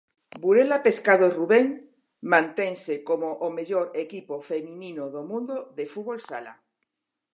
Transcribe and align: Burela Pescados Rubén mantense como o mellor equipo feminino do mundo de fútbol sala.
Burela 0.43 0.77
Pescados 0.87 1.33
Rubén 1.39 1.65
mantense 2.33 2.93
como 3.09 3.27
o 3.45 3.47
mellor 3.57 3.87
equipo 4.05 4.33
feminino 4.49 5.03
do 5.15 5.21
mundo 5.31 5.55
de 5.77 5.85
fútbol 5.93 6.19
sala. 6.29 6.53